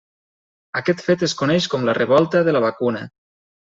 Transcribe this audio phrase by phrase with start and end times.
[0.79, 3.05] Aquest fet es coneix com la Revolta de la Vacuna.